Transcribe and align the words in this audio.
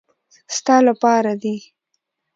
ستا 0.57 0.75
له 0.85 0.93
پاره 1.01 1.33
دي. 1.41 1.55